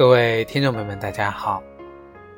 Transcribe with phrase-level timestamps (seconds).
[0.00, 1.62] 各位听众朋友们，大家好！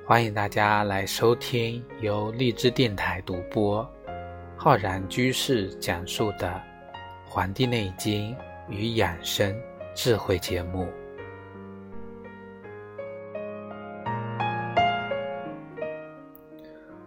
[0.04, 3.88] 欢迎大家来收听由荔枝电台独播、
[4.56, 6.48] 浩然居士讲述的
[7.24, 8.36] 《黄帝内经
[8.68, 9.56] 与养生
[9.94, 10.88] 智慧》节目。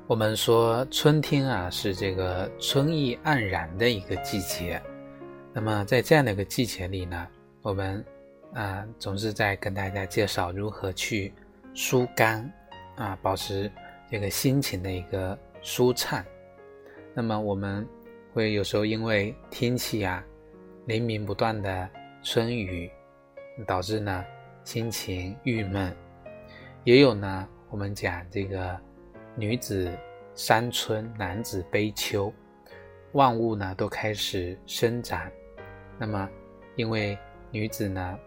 [0.07, 4.81] 我们说春天啊，是这个春意盎然的一个季节。
[5.51, 7.27] 那么在这样的一个季节里呢，
[7.61, 8.01] 我们。
[8.55, 11.33] 啊，总是在跟大家介绍如何去
[11.73, 12.49] 疏肝，
[12.95, 13.69] 啊，保持
[14.09, 16.23] 这个心情的一个舒畅。
[17.13, 17.85] 那么我们
[18.33, 20.23] 会有时候因为天气啊，
[20.85, 21.89] 连绵不断的
[22.23, 22.89] 春雨，
[23.67, 24.23] 导致呢
[24.63, 25.93] 心情郁闷。
[26.85, 28.79] 也有呢，我们讲这个
[29.35, 29.91] 女子
[30.33, 32.33] 伤春，男子悲秋，
[33.11, 35.29] 万物呢都开始生长。
[35.99, 36.29] 那么
[36.77, 37.17] 因为
[37.51, 38.17] 女子呢。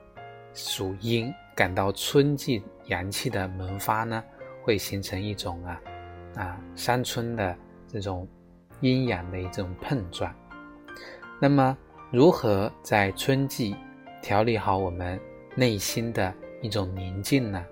[0.54, 4.22] 属阴，感到春季阳气的萌发呢，
[4.62, 5.80] 会形成一种啊
[6.36, 8.26] 啊伤春的这种
[8.80, 10.34] 阴阳的一种碰撞。
[11.40, 11.76] 那么，
[12.10, 13.76] 如何在春季
[14.20, 15.20] 调理好我们
[15.54, 17.64] 内心的一种宁静呢？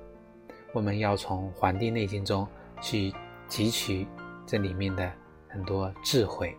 [0.72, 2.46] 我们要从《黄帝内经》中
[2.80, 3.12] 去
[3.48, 4.06] 汲取
[4.46, 5.10] 这里面的
[5.48, 6.56] 很多智慧。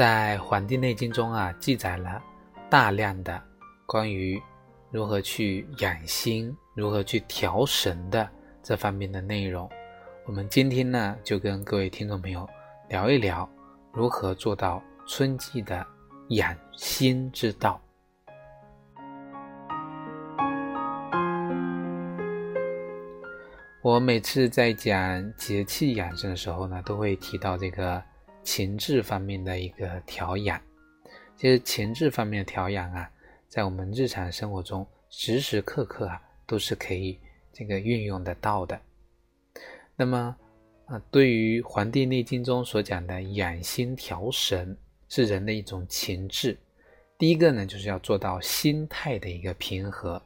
[0.00, 2.22] 在《黄帝内经》中啊，记载了
[2.70, 3.38] 大量的
[3.84, 4.42] 关于
[4.90, 8.26] 如何去养心、如何去调神的
[8.62, 9.68] 这方面的内容。
[10.24, 12.48] 我们今天呢，就跟各位听众朋友
[12.88, 13.46] 聊一聊
[13.92, 15.86] 如何做到春季的
[16.28, 17.78] 养心之道。
[23.82, 28.02] 我每次在讲节气养生的时候呢，都会提到这个。
[28.42, 30.60] 情志方面的一个调养，
[31.36, 33.10] 其实情志方面的调养啊，
[33.48, 37.18] 在我们日常生活中时时刻刻啊都是可以
[37.52, 38.80] 这个运用得到的。
[39.94, 40.34] 那么
[40.86, 44.76] 啊，对于《黄帝内经》中所讲的养心调神，
[45.08, 46.58] 是人的一种情志。
[47.18, 50.20] 第一个呢，就是要做到心态的一个平和。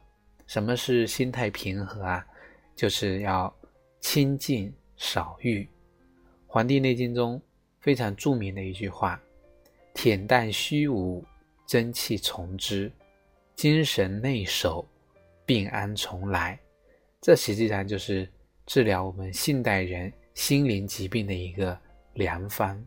[0.47, 2.25] 什么是心态平和啊？
[2.75, 3.53] 就是要
[3.99, 5.61] 清静少欲。
[6.47, 7.41] 《黄帝内经》中。
[7.85, 9.21] 非常著名的一句话
[9.93, 11.23] ：“恬淡虚无，
[11.67, 12.89] 真气从之；
[13.55, 14.83] 精神内守，
[15.45, 16.59] 病安从来。”
[17.21, 18.27] 这实际上就是
[18.65, 21.77] 治疗我们现代人心灵疾病的一个
[22.13, 22.75] 良方。《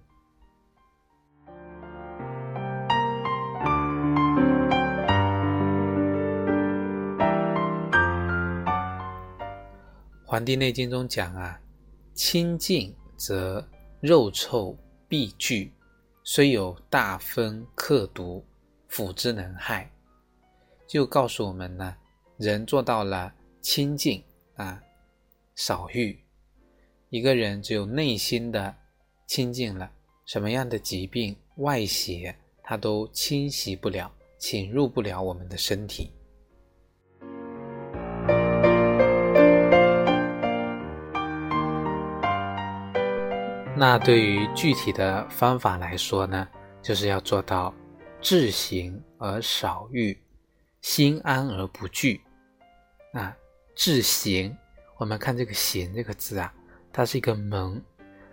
[10.26, 11.56] 黄帝内经》中讲啊
[12.14, 13.64] ：“清静则
[14.00, 14.76] 肉臭。”
[15.08, 15.72] 必惧，
[16.22, 18.44] 虽有大风克毒，
[18.86, 19.90] 辅之能害。
[20.86, 21.96] 就告诉我们呢，
[22.36, 24.22] 人做到了清净
[24.56, 24.82] 啊，
[25.54, 26.18] 少欲。
[27.08, 28.76] 一个人只有内心的
[29.26, 29.90] 清净了，
[30.26, 36.12] 什么样的疾病外邪，他都侵袭不了，侵入不了我们的身体。
[43.78, 46.48] 那对于具体的方法来说呢，
[46.82, 47.72] 就是要做到
[48.20, 50.20] 志行而少欲，
[50.80, 52.20] 心安而不惧。
[53.12, 53.36] 啊，
[53.76, 54.52] 志行，
[54.96, 56.52] 我们看这个“行”这个字啊，
[56.92, 57.80] 它是一个门，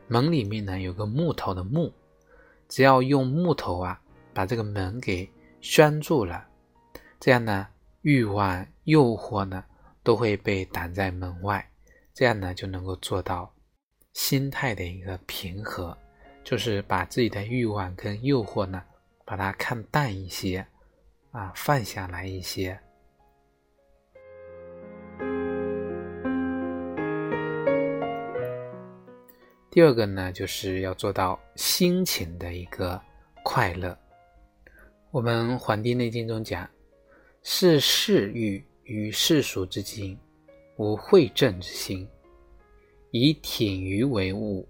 [0.07, 1.93] 门里面呢有个木头的木，
[2.67, 4.01] 只要用木头啊
[4.33, 6.43] 把这个门给拴住了，
[7.19, 7.67] 这样呢
[8.01, 9.63] 欲望、诱惑呢
[10.01, 11.69] 都会被挡在门外，
[12.15, 13.54] 这样呢就能够做到。
[14.15, 15.95] 心态的一个平和，
[16.41, 18.81] 就是把自己的欲望跟诱惑呢，
[19.25, 20.65] 把它看淡一些，
[21.31, 22.79] 啊，放下来一些。
[29.69, 32.99] 第二个呢，就是要做到心情的一个
[33.43, 33.95] 快乐。
[35.11, 36.67] 我们《黄帝内经》中讲
[37.43, 40.17] ：“视世欲与世俗之精，
[40.77, 42.07] 无会正之心。”
[43.17, 44.67] 以挺于为物，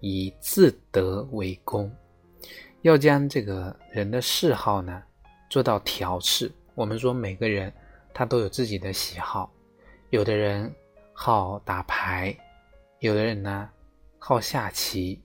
[0.00, 1.88] 以自得为功。
[2.82, 5.00] 要将这个人的嗜好呢
[5.48, 6.50] 做到调试。
[6.74, 7.72] 我们说每个人
[8.12, 9.48] 他都有自己的喜好，
[10.10, 10.74] 有的人
[11.12, 12.36] 好打牌，
[12.98, 13.70] 有的人呢
[14.18, 15.22] 好下棋，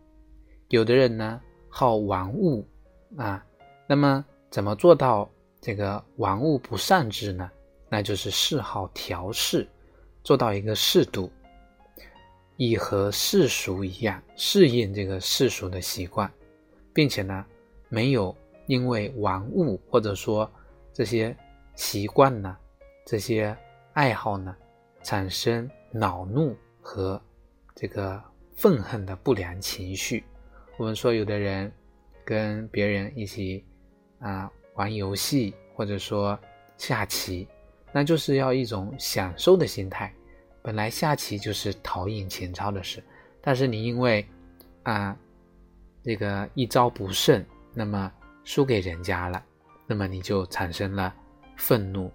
[0.67, 2.63] 有的人呢好玩物
[3.17, 3.43] 啊。
[3.87, 5.27] 那么怎么做到
[5.59, 7.49] 这个玩物不善之呢？
[7.89, 9.67] 那就是嗜好调试，
[10.23, 11.31] 做到一个适度。
[12.61, 16.29] 以和世俗一样适应这个世俗的习惯，
[16.93, 17.45] 并且呢，
[17.87, 18.35] 没有
[18.67, 20.51] 因为玩物或者说
[20.91, 21.33] 这些
[21.75, 22.57] 习惯呢、
[23.05, 23.55] 这些
[23.93, 24.53] 爱好呢，
[25.03, 27.19] 产生恼怒和
[27.73, 28.21] 这个
[28.57, 30.25] 愤恨的不良情绪。
[30.75, 31.71] 我们说，有的人
[32.25, 33.63] 跟别人一起
[34.19, 36.37] 啊玩游戏，或者说
[36.77, 37.47] 下棋，
[37.93, 40.13] 那就是要一种享受的心态。
[40.61, 43.03] 本来下棋就是陶冶情操的事，
[43.41, 44.25] 但是你因为
[44.83, 45.17] 啊
[46.03, 48.11] 这个一招不慎，那么
[48.43, 49.43] 输给人家了，
[49.87, 51.13] 那么你就产生了
[51.57, 52.11] 愤怒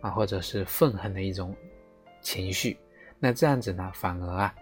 [0.00, 1.54] 啊，或者是愤恨的一种
[2.20, 2.78] 情绪。
[3.18, 4.54] 那这样子呢，反而啊，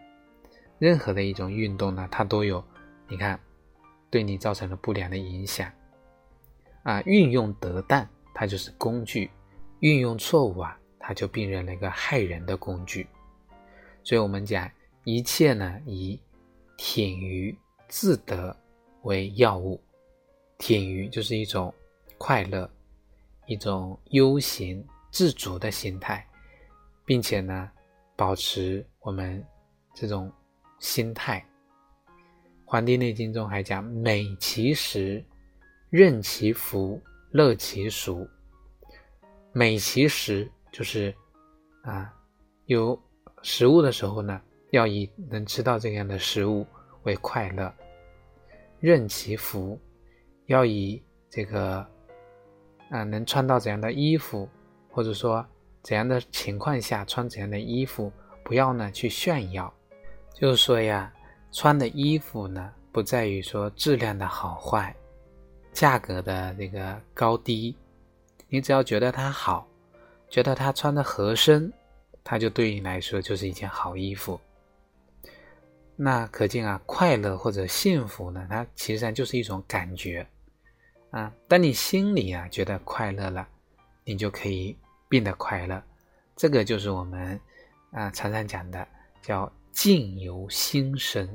[0.78, 2.64] 任何的一种运动呢，它都有，
[3.08, 3.38] 你看。
[4.08, 5.70] 对你造成了不良的影响，
[6.84, 9.28] 啊，运用得当，它就是工具；
[9.80, 13.06] 运用错误啊，它就变成了一个害人的工具。
[14.06, 14.70] 所以，我们讲
[15.02, 16.16] 一切呢，以
[16.76, 17.52] 挺于
[17.88, 18.56] 自得
[19.02, 19.82] 为要务。
[20.58, 21.74] 舔于就是一种
[22.16, 22.70] 快乐，
[23.46, 24.80] 一种悠闲
[25.10, 26.24] 自足的心态，
[27.04, 27.68] 并且呢，
[28.14, 29.44] 保持我们
[29.92, 30.32] 这种
[30.78, 31.44] 心态。
[32.64, 35.24] 《黄帝内经》中还讲：“美其食，
[35.90, 38.24] 任其服，乐其俗。”
[39.52, 41.12] 美其食就是
[41.82, 42.14] 啊，
[42.66, 42.96] 有
[43.46, 44.40] 食物的时候呢，
[44.70, 46.66] 要以能吃到这样的食物
[47.04, 47.72] 为快乐；
[48.80, 49.78] 任其服，
[50.46, 51.00] 要以
[51.30, 51.86] 这个
[52.90, 54.48] 啊能穿到怎样的衣服，
[54.90, 55.46] 或者说
[55.80, 58.12] 怎样的情况下穿怎样的衣服，
[58.42, 59.72] 不要呢去炫耀。
[60.34, 61.12] 就是说呀。
[61.52, 64.94] 穿的衣服呢，不在于说质量的好坏，
[65.72, 67.74] 价格的那个高低，
[68.48, 69.66] 你只要觉得它好，
[70.28, 71.72] 觉得它穿的合身，
[72.28, 74.40] 它就对你来说就是一件好衣服。
[75.94, 80.26] 那可见啊，快乐或者幸福呢，它其实上就是一种感觉
[81.10, 81.32] 啊。
[81.46, 83.46] 当你心里啊觉得快乐了，
[84.02, 84.76] 你就可以
[85.08, 85.80] 变得快乐。
[86.34, 87.40] 这个就是我们
[87.92, 88.86] 啊常常讲的
[89.22, 91.26] 叫境由心生。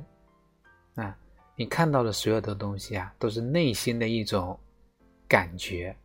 [0.96, 1.18] 啊，
[1.56, 4.60] 你看到的所有的东西啊，都是内心的一种
[5.26, 5.96] 感觉，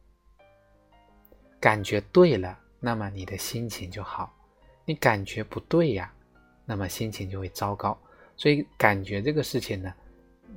[1.59, 4.33] 感觉对了，那么你的心情就好；
[4.87, 6.11] 你感觉不对呀，
[6.65, 7.99] 那么心情就会糟糕。
[8.37, 9.95] 所以，感觉这个事情呢，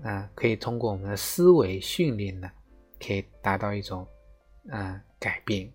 [0.03, 2.49] 啊，可以通过我们的思维训练呢，
[3.05, 4.07] 可以达到一种
[4.67, 5.69] 嗯改变。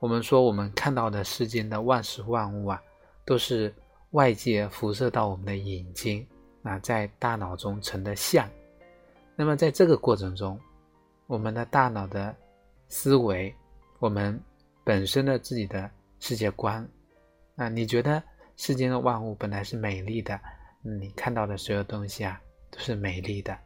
[0.00, 2.82] 我们说，我们看到的世间的万事万物啊，
[3.24, 3.72] 都是
[4.10, 6.26] 外界辐射到我们的眼睛。
[6.64, 8.46] 啊，在大脑中成的像，
[9.36, 10.58] 那么在这个过程中，
[11.26, 12.34] 我们的大脑的
[12.88, 13.54] 思维，
[14.00, 14.38] 我们
[14.84, 15.88] 本身的自己的
[16.18, 16.86] 世界观，
[17.58, 18.22] 啊，你觉得
[18.56, 20.40] 世间的万物本来是美丽的，
[20.80, 22.40] 你看到的所有东西啊
[22.70, 23.58] 都是美丽的。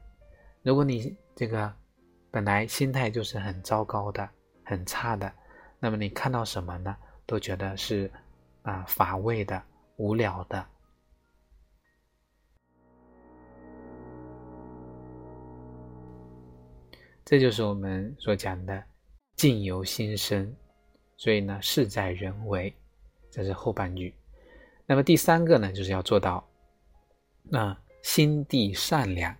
[0.62, 1.70] 如果你这个
[2.30, 4.26] 本来心态就是很糟糕的、
[4.64, 5.30] 很差的，
[5.78, 6.96] 那么你看到什么呢，
[7.26, 8.10] 都觉得是
[8.62, 9.62] 啊乏味的、
[9.96, 10.66] 无聊的。
[17.26, 18.82] 这就是我们所讲的
[19.36, 20.56] “境由心生”，
[21.18, 22.74] 所以呢，事在人为，
[23.32, 24.14] 这是后半句。
[24.86, 26.46] 那么第三个呢，就是要做到
[27.42, 29.34] 那心地善良。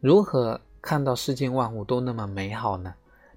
[0.00, 2.94] 如何看到世间万物都那么美好呢？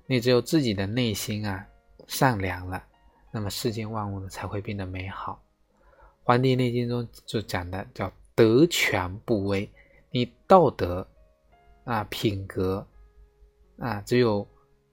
[0.07, 1.65] 你只有自己的内心啊
[2.07, 2.83] 善良了，
[3.31, 5.41] 那么世间万物呢才会变得美好。
[6.23, 9.71] 《黄帝内经》中就讲的叫“德全不危”，
[10.11, 11.07] 你道德
[11.85, 12.85] 啊品格。
[13.77, 14.47] 啊，只有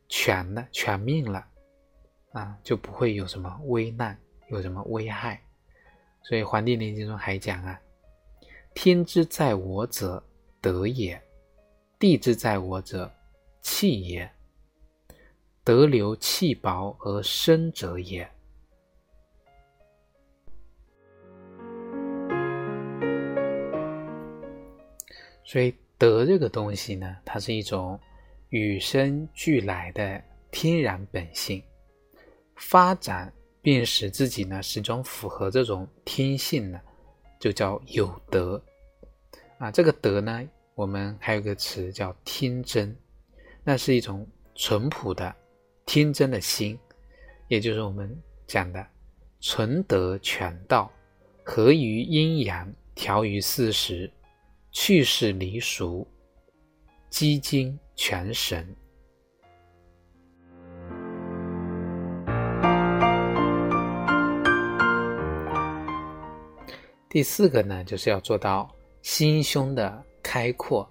[0.08, 1.46] 全了、全命了，
[2.32, 4.18] 啊，就不会有什么危难，
[4.52, 5.42] 有什么危害。
[6.22, 7.80] 所以《黄帝内经》中还讲啊
[8.74, 10.22] ：“天之在我者，
[10.60, 11.18] 德也；
[11.98, 13.12] 地之在我者，
[13.60, 14.30] 气也。
[15.64, 18.28] 德流气薄而生者也。”
[25.44, 28.00] 所以德这个东西呢，它是一种。
[28.54, 31.62] 与生俱来的天然本性，
[32.54, 33.32] 发展
[33.62, 36.80] 并使自己呢始终符合这种天性呢，
[37.40, 38.62] 就叫有德
[39.56, 39.70] 啊。
[39.70, 42.94] 这个德呢，我们还有个词叫天真，
[43.64, 45.34] 那是一种淳朴的、
[45.86, 46.78] 天真的心，
[47.48, 48.14] 也就是我们
[48.46, 48.86] 讲的
[49.40, 50.92] 纯德全道，
[51.42, 54.10] 合于阴阳，调于四时，
[54.72, 56.06] 去世离俗，
[57.08, 57.78] 积精。
[57.94, 58.66] 全神。
[67.12, 70.88] 第四个呢，就是要做到心胸的开阔。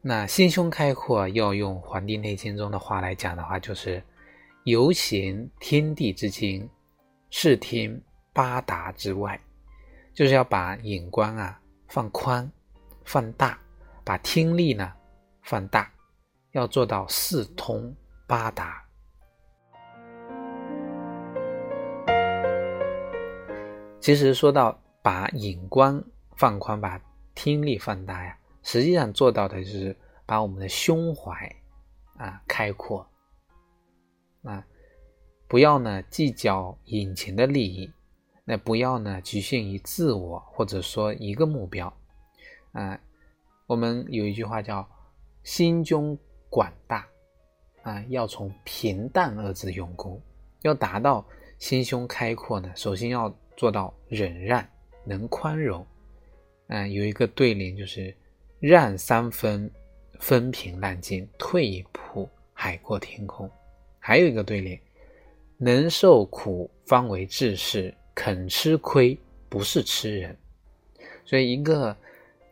[0.00, 4.02] 那心胸开阔，要用《黄帝内经》中的话来讲的话，就是
[4.64, 6.66] 游行天地之经，
[7.28, 9.38] 视听八达之外，
[10.14, 12.50] 就是要把眼光啊放宽、
[13.04, 13.58] 放大，
[14.02, 14.94] 把听力呢
[15.42, 15.92] 放大，
[16.52, 17.94] 要做到四通
[18.26, 18.82] 八达。
[24.00, 26.02] 其实说到把眼光
[26.34, 26.98] 放宽，把
[27.34, 28.38] 听力放大呀。
[28.62, 29.94] 实际上做到的就是
[30.24, 31.54] 把我们的胸怀
[32.16, 33.06] 啊开阔
[34.44, 34.66] 啊，
[35.46, 37.92] 不要呢计较眼前的利益，
[38.46, 41.94] 那不要呢局限于自我或者说一个目标
[42.72, 42.98] 啊。
[43.66, 44.88] 我们有一句话叫
[45.44, 46.18] “心胸
[46.48, 47.06] 广大”，
[47.84, 50.18] 啊，要从平淡二字用功。
[50.62, 51.22] 要达到
[51.58, 54.66] 心胸开阔呢，首先要做到忍让，
[55.04, 55.86] 能宽容。
[56.68, 58.14] 嗯，有一个对联就是。
[58.60, 59.70] 让三分，
[60.20, 63.50] 风平浪静；退一步，海阔天空。
[63.98, 64.80] 还有一个对联：
[65.58, 69.18] 能受苦方为志士，肯吃亏
[69.50, 70.34] 不是吃人。
[71.26, 71.94] 所以，一个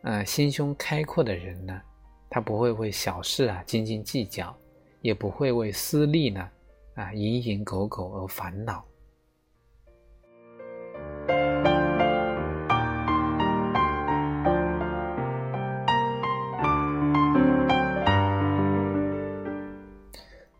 [0.03, 1.81] 呃心胸开阔的人呢，
[2.29, 4.55] 他不会为小事啊斤斤计较，
[5.01, 6.47] 也不会为私利呢
[6.93, 8.85] 啊蝇营狗苟而烦恼。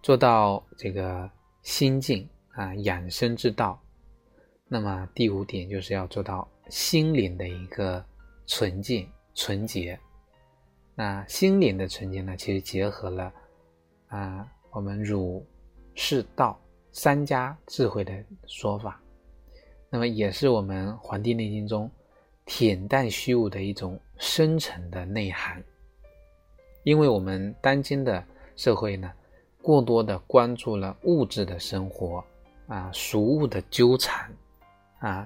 [0.03, 1.31] 做到这个
[1.61, 3.81] 心静啊，养生之道。
[4.67, 8.03] 那么第五点就是要做到心灵的一个
[8.45, 9.97] 纯净、纯洁。
[10.93, 13.33] 那心灵的纯洁呢，其实结合了
[14.07, 15.45] 啊我们儒、
[15.95, 16.59] 释、道
[16.91, 18.13] 三家智慧的
[18.45, 19.01] 说法。
[19.89, 21.89] 那么也是我们《黄帝内经》中
[22.45, 25.63] 恬淡虚无的一种深层的内涵。
[26.83, 28.21] 因为我们当今的
[28.57, 29.09] 社会呢。
[29.63, 32.21] 过多的关注了物质的生活，
[32.67, 34.29] 啊，俗物的纠缠，
[34.99, 35.25] 啊，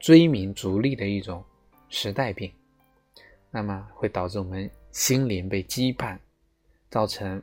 [0.00, 1.42] 追名逐利的一种
[1.88, 2.52] 时代病，
[3.48, 6.18] 那么会导致我们心灵被羁绊，
[6.90, 7.40] 造成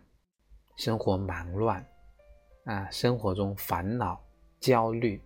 [0.75, 1.85] 生活忙乱，
[2.65, 4.21] 啊，生活中烦恼、
[4.59, 5.21] 焦虑、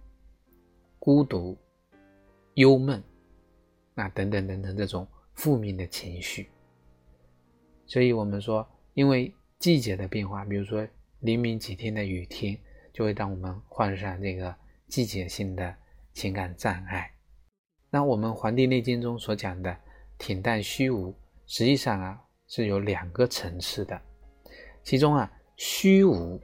[1.00, 1.58] 孤独、
[2.54, 3.04] 忧闷，
[3.96, 6.48] 啊，等等等等这种负面的情绪。
[7.88, 10.88] 所以我们说，因为季节的变化，比如说。
[11.20, 12.58] 黎明几天的雨天，
[12.94, 14.56] 就会让我们患上这个
[14.88, 15.76] 季节性的
[16.14, 17.12] 情感障碍。
[17.90, 19.76] 那我们《黄帝内经》中所讲的
[20.20, 21.14] 恬淡虚无，
[21.46, 24.00] 实际上啊是有两个层次的。
[24.84, 26.40] 其中啊，虚无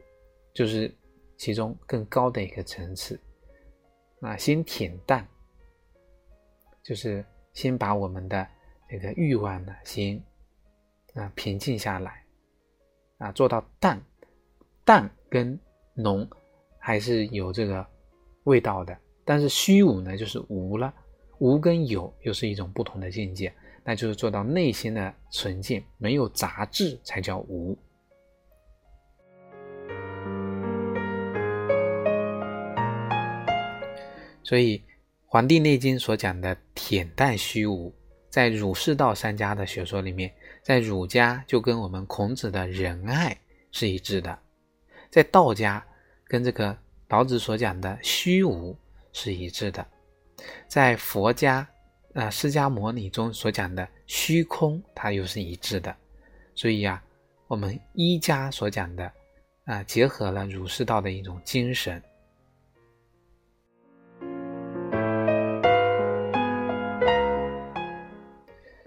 [0.54, 0.94] 就是
[1.38, 3.20] 其中更高的一个层次。
[4.20, 5.28] 那先恬淡，
[6.82, 8.48] 就是先把我们的
[8.90, 10.22] 这个欲望呢，先
[11.14, 12.26] 啊平静下来，
[13.18, 14.02] 啊做到淡。
[14.86, 15.58] 淡跟
[15.94, 16.28] 浓
[16.78, 17.86] 还是有这个
[18.44, 20.94] 味道的，但是虚无呢，就是无了。
[21.40, 27.78] 无跟有又是一种不同的境界，那就是做到内心的纯净，没有杂质才叫无。
[34.42, 34.78] 所以，
[35.26, 37.94] 《黄帝内经》所讲的恬淡虚无，
[38.30, 43.38] 在儒释道三家的学说里面，在儒家就跟我们孔子的仁爱
[43.72, 44.38] 是一致的。
[45.14, 45.86] 在道家
[46.26, 46.76] 跟这个
[47.10, 48.76] 老子所讲的虚无
[49.12, 49.86] 是一致的，
[50.68, 51.70] 在佛家
[52.16, 55.96] 啊释迦牟尼中所讲的虚空，它又是一致的。
[56.56, 57.00] 所以啊，
[57.46, 59.14] 我们一家所讲的
[59.66, 62.02] 啊，结合了儒释道的一种精神。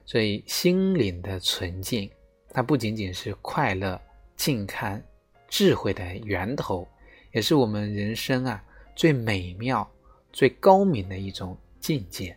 [0.04, 2.10] 所以心灵的纯净，
[2.50, 4.00] 它不仅仅是快乐、
[4.34, 5.00] 健康。
[5.48, 6.86] 智慧的源头，
[7.32, 8.62] 也是我们人生啊
[8.94, 9.88] 最美妙、
[10.32, 12.36] 最高明的一种境界。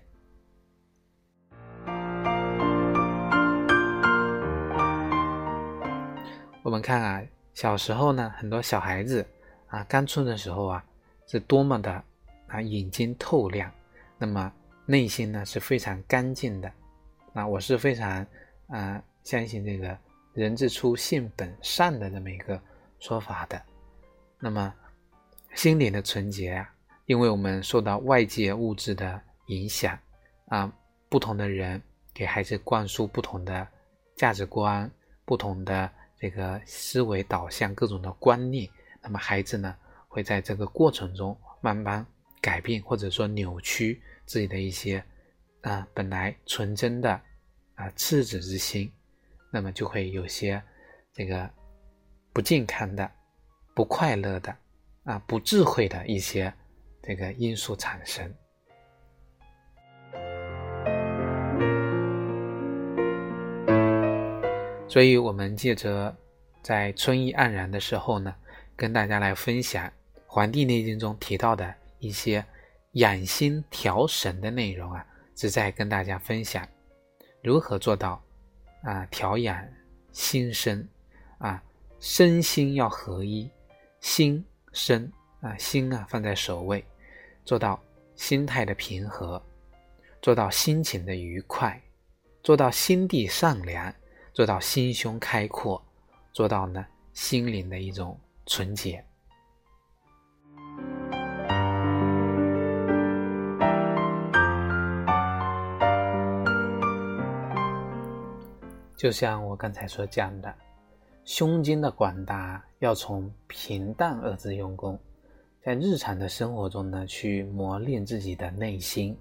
[6.61, 7.23] 我们看啊，
[7.53, 9.25] 小时候呢，很多小孩子
[9.67, 10.85] 啊，刚出的时候啊，
[11.25, 11.91] 是多么的
[12.47, 13.71] 啊眼睛透亮，
[14.17, 14.53] 那么
[14.85, 16.71] 内心呢是非常干净的。
[17.33, 18.25] 啊，我是非常
[18.67, 19.97] 啊相信这个
[20.33, 22.61] “人之初，性本善”的这么一个。
[22.99, 23.61] 说法的，
[24.39, 24.73] 那么
[25.55, 26.73] 心灵的纯洁啊，
[27.05, 29.97] 因为我们受到外界物质的影响
[30.47, 30.71] 啊，
[31.09, 31.81] 不同的人
[32.13, 33.67] 给孩子灌输不同的
[34.15, 34.89] 价值观、
[35.25, 35.89] 不同的
[36.19, 38.69] 这个思维导向、各种的观念，
[39.01, 39.75] 那么孩子呢
[40.07, 42.05] 会在这个过程中慢慢
[42.41, 45.03] 改变或者说扭曲自己的一些
[45.61, 47.19] 啊本来纯真的
[47.75, 48.91] 啊赤子之心，
[49.51, 50.61] 那么就会有些
[51.13, 51.49] 这个
[52.31, 53.09] 不健康的、
[53.73, 54.55] 不快乐的
[55.03, 56.53] 啊、不智慧的一些
[57.01, 58.33] 这个因素产生。
[64.87, 66.15] 所以，我们借着
[66.63, 68.33] 在春意盎然的时候呢，
[68.75, 69.87] 跟大家来分享
[70.25, 72.43] 《黄帝内经》中提到的一些
[72.93, 75.05] 养心调神的内容啊，
[75.35, 76.67] 是在跟大家分享
[77.43, 78.21] 如何做到
[78.81, 79.63] 啊调养
[80.11, 80.87] 心身
[81.37, 81.63] 啊，
[81.99, 83.49] 身心要合一，
[84.01, 86.83] 心身啊心啊放在首位，
[87.45, 87.79] 做到
[88.15, 89.41] 心态的平和，
[90.21, 91.81] 做到心情的愉快，
[92.43, 93.93] 做到心地善良。
[94.31, 95.83] 做到心胸开阔，
[96.31, 99.03] 做到呢心灵的一种纯洁。
[108.95, 110.55] 就像我刚才所讲的，
[111.23, 114.99] 胸襟的广大要从平淡二字用功，
[115.63, 119.17] 在日常的生活中呢，去磨练自己的内心，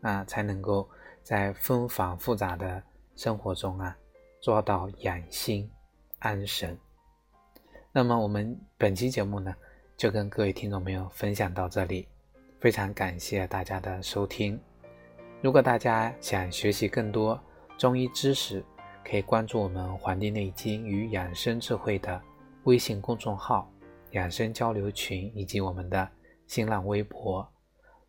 [0.00, 0.88] 啊，才能够
[1.22, 2.82] 在纷繁复杂的
[3.16, 3.96] 生活中啊。
[4.42, 5.70] 做到养心
[6.18, 6.74] 安神。
[7.92, 9.54] 那么我们本期节目呢，
[9.98, 12.08] 就跟各位听众朋友分享到这里，
[12.58, 14.58] 非常感谢大家的收听。
[15.42, 17.38] 如果大家想学习更多
[17.76, 18.64] 中医知识，
[19.04, 22.20] 可以关注我们《黄帝内经与养生智慧》的
[22.64, 23.70] 微信公众号、
[24.12, 26.08] 养生交流群以及我们的
[26.46, 27.46] 新浪微博。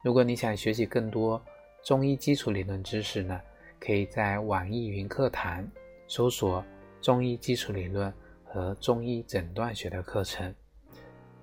[0.03, 1.41] 如果你想学习更多
[1.83, 3.39] 中医基础理论知识呢，
[3.79, 5.67] 可以在网易云课堂。
[6.07, 6.61] 搜索
[7.01, 8.13] 中医基础理论
[8.43, 10.53] 和中医诊断学的课程。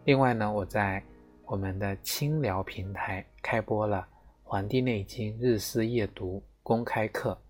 [0.05, 1.03] 另外呢，我在
[1.47, 4.07] 我们的清聊平台开播了
[4.45, 7.41] 《黄帝内经日思夜读》公开课，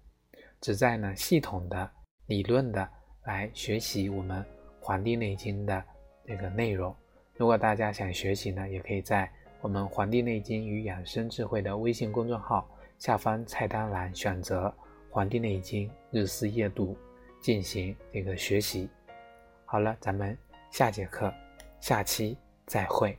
[0.60, 1.90] 旨在呢系统的、
[2.28, 2.88] 理论的
[3.24, 4.42] 来学习我们
[4.80, 5.82] 《黄帝内经》的
[6.26, 6.94] 这个内容。
[7.34, 9.30] 如果大家想学习呢，也可以在
[9.62, 14.68] 我们《黄帝内经与养生智慧》的微信公众号下方菜单栏选择
[15.10, 16.94] 《黄帝内经日思夜读》。
[17.40, 18.90] 进行这个学习，
[19.64, 20.36] 好了，咱们
[20.72, 21.32] 下节课，
[21.78, 22.36] 下期
[22.66, 23.16] 再会。